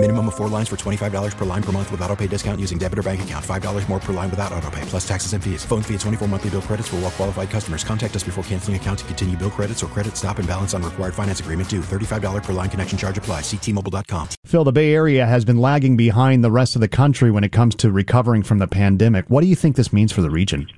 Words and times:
Minimum 0.00 0.28
of 0.28 0.36
four 0.36 0.46
lines 0.46 0.68
for 0.68 0.76
$25 0.76 1.36
per 1.36 1.44
line 1.44 1.62
per 1.62 1.72
month 1.72 1.90
with 1.90 2.00
auto 2.02 2.14
pay 2.14 2.28
discount 2.28 2.60
using 2.60 2.78
debit 2.78 3.00
or 3.00 3.02
bank 3.02 3.22
account. 3.22 3.44
$5 3.44 3.88
more 3.88 3.98
per 3.98 4.12
line 4.12 4.30
without 4.30 4.52
auto 4.52 4.70
pay, 4.70 4.80
plus 4.82 5.06
taxes 5.06 5.32
and 5.32 5.42
fees. 5.42 5.64
Phone 5.64 5.82
fee 5.82 5.94
at 5.94 6.00
24 6.00 6.28
monthly 6.28 6.50
bill 6.50 6.62
credits 6.62 6.86
for 6.86 6.96
all 6.96 7.02
well 7.02 7.10
qualified 7.10 7.50
customers. 7.50 7.82
Contact 7.82 8.14
us 8.14 8.22
before 8.22 8.44
canceling 8.44 8.76
account 8.76 9.00
to 9.00 9.04
continue 9.06 9.36
bill 9.36 9.50
credits 9.50 9.82
or 9.82 9.88
credit 9.88 10.16
stop 10.16 10.38
and 10.38 10.46
balance 10.46 10.72
on 10.72 10.84
required 10.84 11.14
finance 11.14 11.40
agreement 11.40 11.68
due. 11.68 11.80
$35 11.80 12.44
per 12.44 12.52
line 12.52 12.70
connection 12.70 12.96
charge 12.96 13.18
apply. 13.18 13.40
Ctmobile.com. 13.40 14.28
Phil, 14.46 14.62
the 14.62 14.70
Bay 14.70 14.94
Area 14.94 15.26
has 15.26 15.44
been 15.44 15.56
lagging 15.56 15.96
behind 15.96 16.44
the 16.44 16.50
rest 16.52 16.76
of 16.76 16.80
the 16.80 16.88
country 16.88 17.32
when 17.32 17.42
it 17.42 17.50
comes 17.50 17.74
to 17.74 17.90
recovering 17.90 18.44
from 18.44 18.58
the 18.58 18.68
pandemic. 18.68 19.28
What 19.28 19.40
do 19.40 19.48
you 19.48 19.56
think 19.56 19.74
this 19.74 19.92
means 19.92 20.12
for 20.12 20.22
the 20.22 20.30
region? 20.30 20.68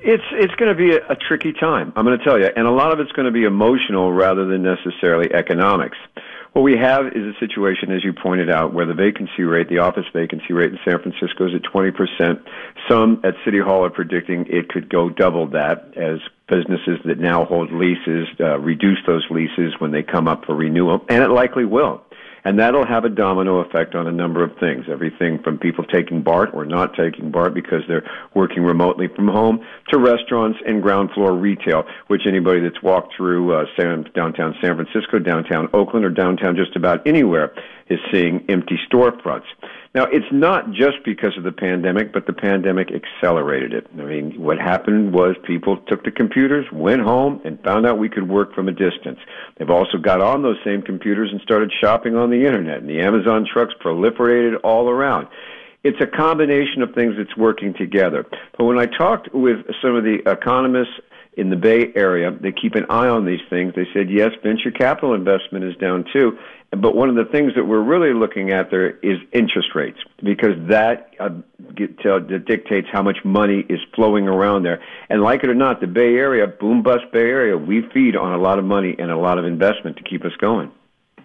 It's 0.00 0.24
it's 0.32 0.54
going 0.54 0.74
to 0.74 0.74
be 0.74 0.94
a, 0.94 1.06
a 1.10 1.16
tricky 1.16 1.52
time. 1.52 1.92
I'm 1.94 2.06
going 2.06 2.18
to 2.18 2.24
tell 2.24 2.38
you, 2.38 2.48
and 2.56 2.66
a 2.66 2.70
lot 2.70 2.92
of 2.92 3.00
it's 3.00 3.12
going 3.12 3.26
to 3.26 3.32
be 3.32 3.44
emotional 3.44 4.12
rather 4.12 4.46
than 4.46 4.62
necessarily 4.62 5.30
economics. 5.34 5.98
What 6.56 6.62
we 6.62 6.78
have 6.78 7.08
is 7.08 7.22
a 7.22 7.38
situation, 7.38 7.92
as 7.92 8.02
you 8.02 8.14
pointed 8.14 8.48
out, 8.48 8.72
where 8.72 8.86
the 8.86 8.94
vacancy 8.94 9.42
rate, 9.42 9.68
the 9.68 9.80
office 9.80 10.06
vacancy 10.14 10.54
rate 10.54 10.72
in 10.72 10.78
San 10.86 10.98
Francisco 11.02 11.48
is 11.48 11.52
at 11.54 11.70
20%. 11.70 12.42
Some 12.88 13.20
at 13.24 13.34
City 13.44 13.60
Hall 13.60 13.84
are 13.84 13.90
predicting 13.90 14.46
it 14.48 14.70
could 14.70 14.88
go 14.88 15.10
double 15.10 15.48
that 15.48 15.92
as 15.98 16.18
businesses 16.48 16.98
that 17.04 17.18
now 17.18 17.44
hold 17.44 17.72
leases 17.72 18.26
uh, 18.40 18.58
reduce 18.58 18.96
those 19.06 19.26
leases 19.28 19.74
when 19.80 19.90
they 19.90 20.02
come 20.02 20.26
up 20.26 20.46
for 20.46 20.54
renewal, 20.54 21.04
and 21.10 21.22
it 21.22 21.28
likely 21.28 21.66
will. 21.66 22.02
And 22.46 22.60
that'll 22.60 22.86
have 22.86 23.04
a 23.04 23.08
domino 23.08 23.58
effect 23.58 23.96
on 23.96 24.06
a 24.06 24.12
number 24.12 24.44
of 24.44 24.56
things. 24.60 24.84
Everything 24.88 25.42
from 25.42 25.58
people 25.58 25.82
taking 25.82 26.22
BART 26.22 26.54
or 26.54 26.64
not 26.64 26.94
taking 26.94 27.32
BART 27.32 27.54
because 27.54 27.82
they're 27.88 28.08
working 28.34 28.62
remotely 28.62 29.08
from 29.08 29.26
home 29.26 29.66
to 29.88 29.98
restaurants 29.98 30.60
and 30.64 30.80
ground 30.80 31.10
floor 31.10 31.34
retail, 31.34 31.82
which 32.06 32.22
anybody 32.24 32.60
that's 32.60 32.80
walked 32.84 33.16
through 33.16 33.52
uh, 33.52 33.64
San, 33.76 34.08
downtown 34.14 34.54
San 34.62 34.76
Francisco, 34.76 35.18
downtown 35.18 35.68
Oakland, 35.74 36.06
or 36.06 36.10
downtown 36.10 36.54
just 36.54 36.76
about 36.76 37.04
anywhere 37.04 37.52
is 37.88 37.98
seeing 38.12 38.44
empty 38.48 38.78
storefronts. 38.88 39.46
Now, 39.96 40.04
it's 40.12 40.30
not 40.30 40.72
just 40.72 41.02
because 41.06 41.38
of 41.38 41.42
the 41.44 41.52
pandemic, 41.52 42.12
but 42.12 42.26
the 42.26 42.34
pandemic 42.34 42.90
accelerated 42.92 43.72
it. 43.72 43.86
I 43.98 44.02
mean, 44.02 44.38
what 44.38 44.58
happened 44.58 45.14
was 45.14 45.36
people 45.46 45.78
took 45.88 46.04
the 46.04 46.10
computers, 46.10 46.66
went 46.70 47.00
home, 47.00 47.40
and 47.46 47.58
found 47.62 47.86
out 47.86 47.96
we 47.96 48.10
could 48.10 48.28
work 48.28 48.54
from 48.54 48.68
a 48.68 48.72
distance. 48.72 49.18
They've 49.56 49.70
also 49.70 49.96
got 49.96 50.20
on 50.20 50.42
those 50.42 50.58
same 50.62 50.82
computers 50.82 51.30
and 51.32 51.40
started 51.40 51.72
shopping 51.80 52.14
on 52.14 52.28
the 52.28 52.44
internet, 52.44 52.80
and 52.80 52.90
the 52.90 53.00
Amazon 53.00 53.46
trucks 53.50 53.72
proliferated 53.82 54.56
all 54.62 54.90
around. 54.90 55.28
It's 55.82 56.00
a 56.02 56.06
combination 56.06 56.82
of 56.82 56.92
things 56.94 57.14
that's 57.16 57.34
working 57.34 57.72
together. 57.72 58.26
But 58.58 58.64
when 58.64 58.78
I 58.78 58.84
talked 58.84 59.32
with 59.32 59.64
some 59.80 59.94
of 59.94 60.04
the 60.04 60.18
economists 60.30 61.00
in 61.36 61.50
the 61.50 61.56
Bay 61.56 61.92
Area, 61.94 62.30
they 62.30 62.50
keep 62.50 62.74
an 62.74 62.86
eye 62.88 63.08
on 63.08 63.26
these 63.26 63.40
things. 63.50 63.74
They 63.76 63.86
said, 63.92 64.10
yes, 64.10 64.30
venture 64.42 64.70
capital 64.70 65.14
investment 65.14 65.64
is 65.64 65.76
down 65.76 66.04
too. 66.12 66.38
But 66.70 66.96
one 66.96 67.08
of 67.08 67.14
the 67.14 67.30
things 67.30 67.52
that 67.54 67.64
we're 67.64 67.82
really 67.82 68.12
looking 68.12 68.50
at 68.50 68.70
there 68.70 68.98
is 68.98 69.18
interest 69.32 69.68
rates, 69.74 69.98
because 70.22 70.54
that, 70.68 71.14
uh, 71.20 71.28
dictates 72.38 72.88
how 72.90 73.02
much 73.02 73.18
money 73.24 73.64
is 73.68 73.78
flowing 73.94 74.26
around 74.26 74.64
there. 74.64 74.82
And 75.08 75.22
like 75.22 75.44
it 75.44 75.50
or 75.50 75.54
not, 75.54 75.80
the 75.80 75.86
Bay 75.86 76.16
Area, 76.16 76.46
boom 76.46 76.82
bust 76.82 77.04
Bay 77.12 77.20
Area, 77.20 77.56
we 77.56 77.82
feed 77.94 78.16
on 78.16 78.32
a 78.32 78.38
lot 78.38 78.58
of 78.58 78.64
money 78.64 78.96
and 78.98 79.10
a 79.10 79.16
lot 79.16 79.38
of 79.38 79.44
investment 79.44 79.96
to 79.98 80.02
keep 80.02 80.24
us 80.24 80.32
going. 80.40 80.72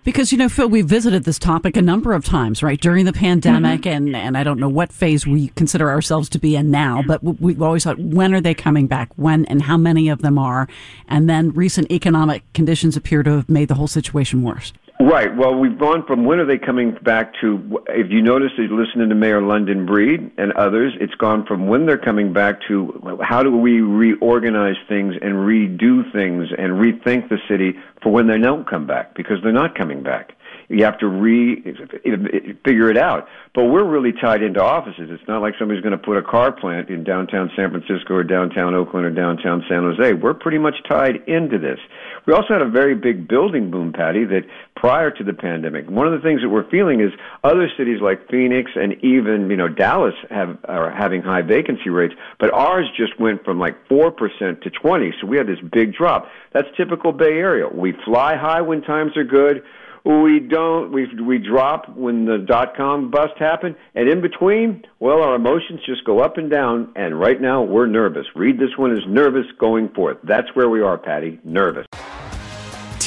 Because, 0.03 0.31
you 0.31 0.37
know, 0.37 0.49
Phil, 0.49 0.67
we 0.67 0.81
visited 0.81 1.25
this 1.25 1.37
topic 1.37 1.77
a 1.77 1.81
number 1.81 2.13
of 2.13 2.25
times, 2.25 2.63
right, 2.63 2.81
during 2.81 3.05
the 3.05 3.13
pandemic, 3.13 3.81
mm-hmm. 3.81 4.07
and, 4.07 4.15
and 4.15 4.37
I 4.37 4.43
don't 4.43 4.59
know 4.59 4.69
what 4.69 4.91
phase 4.91 5.27
we 5.27 5.49
consider 5.49 5.89
ourselves 5.89 6.27
to 6.29 6.39
be 6.39 6.55
in 6.55 6.71
now, 6.71 7.03
but 7.05 7.23
we've 7.23 7.61
always 7.61 7.83
thought, 7.83 7.99
when 7.99 8.33
are 8.33 8.41
they 8.41 8.55
coming 8.55 8.87
back? 8.87 9.11
When 9.15 9.45
and 9.45 9.61
how 9.61 9.77
many 9.77 10.09
of 10.09 10.23
them 10.23 10.39
are? 10.39 10.67
And 11.07 11.29
then 11.29 11.51
recent 11.51 11.91
economic 11.91 12.41
conditions 12.53 12.97
appear 12.97 13.21
to 13.21 13.31
have 13.31 13.49
made 13.49 13.67
the 13.67 13.75
whole 13.75 13.87
situation 13.87 14.41
worse. 14.41 14.73
Right. 15.01 15.35
Well, 15.35 15.55
we've 15.55 15.79
gone 15.79 16.05
from 16.05 16.25
when 16.25 16.39
are 16.39 16.45
they 16.45 16.59
coming 16.59 16.95
back 17.01 17.33
to, 17.41 17.83
if 17.87 18.11
you 18.11 18.21
notice, 18.21 18.51
if 18.53 18.69
you 18.69 18.79
listening 18.79 19.09
to 19.09 19.15
Mayor 19.15 19.41
London 19.41 19.83
Breed 19.83 20.29
and 20.37 20.51
others, 20.53 20.93
it's 21.01 21.15
gone 21.15 21.43
from 21.47 21.67
when 21.67 21.87
they're 21.87 21.97
coming 21.97 22.33
back 22.33 22.59
to 22.67 23.17
how 23.19 23.41
do 23.41 23.49
we 23.49 23.81
reorganize 23.81 24.75
things 24.87 25.15
and 25.19 25.33
redo 25.33 26.03
things 26.13 26.49
and 26.55 26.73
rethink 26.73 27.29
the 27.29 27.39
city 27.49 27.73
for 28.03 28.11
when 28.11 28.27
they 28.27 28.37
don't 28.37 28.69
come 28.69 28.85
back 28.85 29.15
because 29.15 29.37
they're 29.41 29.51
not 29.51 29.75
coming 29.75 30.03
back. 30.03 30.33
You 30.71 30.85
have 30.85 30.97
to 30.99 31.07
re 31.07 31.61
figure 32.63 32.89
it 32.89 32.97
out. 32.97 33.27
But 33.53 33.65
we're 33.65 33.83
really 33.83 34.13
tied 34.13 34.41
into 34.41 34.63
offices. 34.63 35.09
It's 35.11 35.27
not 35.27 35.41
like 35.41 35.55
somebody's 35.59 35.83
going 35.83 35.97
to 35.97 36.03
put 36.03 36.17
a 36.17 36.21
car 36.21 36.53
plant 36.53 36.89
in 36.89 37.03
downtown 37.03 37.51
San 37.55 37.69
Francisco 37.69 38.13
or 38.13 38.23
downtown 38.23 38.73
Oakland 38.73 39.05
or 39.05 39.11
downtown 39.11 39.65
San 39.67 39.83
Jose. 39.83 40.13
We're 40.13 40.33
pretty 40.33 40.57
much 40.57 40.75
tied 40.87 41.17
into 41.27 41.59
this. 41.59 41.77
We 42.25 42.33
also 42.33 42.53
had 42.53 42.61
a 42.61 42.69
very 42.69 42.95
big 42.95 43.27
building 43.27 43.69
boom, 43.69 43.91
Patty, 43.91 44.23
that 44.25 44.43
prior 44.75 45.11
to 45.11 45.23
the 45.23 45.33
pandemic, 45.33 45.89
one 45.89 46.07
of 46.07 46.13
the 46.13 46.25
things 46.25 46.41
that 46.41 46.49
we're 46.49 46.69
feeling 46.69 47.01
is 47.01 47.11
other 47.43 47.69
cities 47.77 47.99
like 48.01 48.29
Phoenix 48.29 48.71
and 48.75 48.93
even, 49.03 49.49
you 49.49 49.57
know, 49.57 49.67
Dallas 49.67 50.15
have, 50.29 50.57
are 50.65 50.89
having 50.89 51.21
high 51.21 51.41
vacancy 51.41 51.89
rates, 51.89 52.13
but 52.39 52.53
ours 52.53 52.87
just 52.95 53.19
went 53.19 53.43
from 53.43 53.59
like 53.59 53.75
4% 53.89 54.15
to 54.61 54.69
20. 54.69 55.13
So 55.19 55.27
we 55.27 55.37
had 55.37 55.47
this 55.47 55.59
big 55.73 55.93
drop. 55.93 56.27
That's 56.53 56.67
typical 56.77 57.11
Bay 57.11 57.37
Area. 57.37 57.67
We 57.67 57.93
fly 58.05 58.37
high 58.37 58.61
when 58.61 58.81
times 58.81 59.17
are 59.17 59.25
good 59.25 59.63
we 60.03 60.39
don't 60.39 60.91
we 60.91 61.07
we 61.21 61.37
drop 61.37 61.95
when 61.95 62.25
the 62.25 62.37
dot 62.37 62.75
com 62.75 63.11
bust 63.11 63.33
happened 63.37 63.75
and 63.95 64.09
in 64.09 64.21
between 64.21 64.83
well 64.99 65.21
our 65.21 65.35
emotions 65.35 65.81
just 65.85 66.03
go 66.05 66.19
up 66.19 66.37
and 66.37 66.49
down 66.49 66.91
and 66.95 67.19
right 67.19 67.39
now 67.39 67.61
we're 67.61 67.85
nervous. 67.85 68.25
Read 68.35 68.59
this 68.59 68.77
one 68.77 68.95
is 68.95 69.03
nervous 69.07 69.45
going 69.59 69.89
forth. 69.89 70.17
That's 70.23 70.55
where 70.55 70.69
we 70.69 70.81
are 70.81 70.97
patty 70.97 71.39
nervous 71.43 71.85